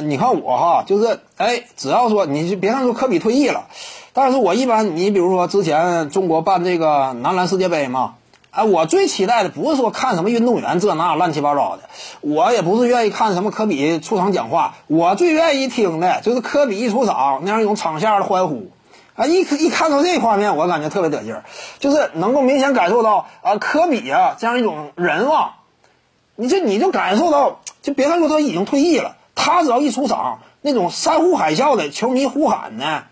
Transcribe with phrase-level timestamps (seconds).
[0.00, 3.66] 你看我哈，就是哎，只要说你就别看说科比退役了，
[4.12, 8.14] 但是我一般你比如说之前中国办这个男篮世界杯嘛，
[8.50, 11.82] 哎，我最期待的不是说看什么运动员这那乱七八糟的，
[12.20, 18.70] 我也不是愿意看什么科比出场讲话，我最愿意听的就是科比一出场那样一种场下的欢呼，
[19.16, 21.44] 啊，一一看到这画面，我感觉特别得劲儿，
[21.78, 25.52] 就是能够明显感受到啊，科比啊这样一种人望，
[26.36, 29.16] 你就你就感受到，就别看说他已经退役了。
[29.34, 33.04] 他只要一出场，那种山呼海啸的球迷呼喊呢，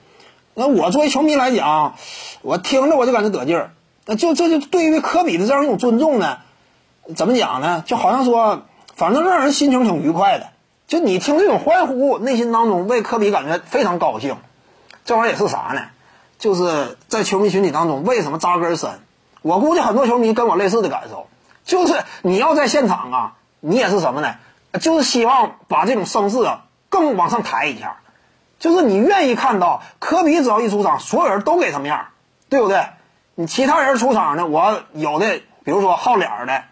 [0.55, 1.95] 那我作为球迷来讲，
[2.43, 3.71] 我听着我就感觉得劲儿。
[4.05, 6.39] 那就这就对于科比的这样一种尊重呢，
[7.15, 7.85] 怎么讲呢？
[7.87, 8.63] 就好像说，
[8.95, 10.49] 反正让人心情挺愉快的。
[10.89, 14.37] 就你听这种欢呼，内心当中为科比感觉非常高兴。
[15.05, 15.83] 这玩意儿也是啥呢？
[16.39, 18.91] 就是在球迷群体当中，为什么扎根深？
[19.43, 21.29] 我估计很多球迷跟我类似的感受，
[21.65, 24.35] 就是你要在现场啊，你也是什么呢？
[24.81, 27.99] 就是希望把这种声势啊更往上抬一下，
[28.59, 32.09] 就是你愿意看到科比只要一出场，所有人都给他面儿，
[32.49, 32.87] 对不对？
[33.35, 36.65] 你其他人出场呢，我有的比如说好脸儿的，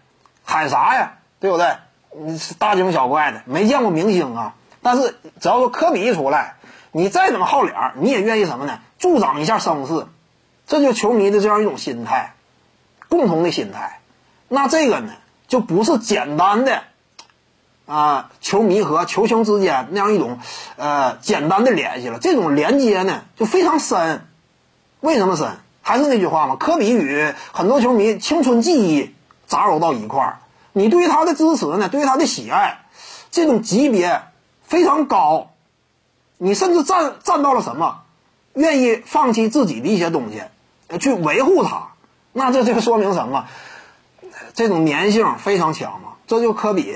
[0.43, 1.75] 喊啥呀，对不对？
[2.13, 4.55] 你是大惊小怪的，没见过明星啊。
[4.81, 6.55] 但是只要说科比一出来，
[6.91, 8.79] 你再怎么好脸儿，你也愿意什么呢？
[8.99, 10.05] 助长一下声势，
[10.67, 12.33] 这就球迷的这样一种心态，
[13.09, 13.99] 共同的心态。
[14.47, 15.13] 那这个呢，
[15.47, 16.83] 就不是简单的。
[17.91, 20.39] 啊，球迷和球星之间那样一种，
[20.77, 22.19] 呃，简单的联系了。
[22.19, 24.25] 这种连接呢，就非常深。
[25.01, 25.57] 为什么深？
[25.81, 29.13] 还是那句话嘛，科比与很多球迷青春记忆
[29.45, 30.39] 杂糅到一块儿。
[30.71, 32.79] 你对于他的支持呢，对于他的喜爱，
[33.29, 34.21] 这种级别
[34.63, 35.49] 非常高。
[36.37, 38.03] 你甚至站站到了什么，
[38.53, 41.89] 愿意放弃自己的一些东西，去维护他。
[42.31, 43.47] 那这就说明什么？
[44.53, 46.13] 这种粘性非常强嘛。
[46.25, 46.95] 这就科比。